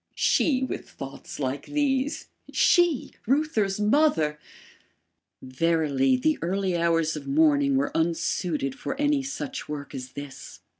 SHE 0.15 0.63
with 0.63 0.89
thoughts 0.89 1.39
like 1.39 1.67
these; 1.67 2.25
SHE, 2.51 3.11
Reuther's 3.27 3.79
mother! 3.79 4.39
Verily, 5.43 6.17
the 6.17 6.39
early 6.41 6.75
hours 6.75 7.15
of 7.15 7.27
morning 7.27 7.75
were 7.75 7.91
unsuited 7.95 8.73
for 8.73 8.99
any 8.99 9.21
such 9.21 9.69
work 9.69 9.93
as 9.93 10.13
this. 10.13 10.61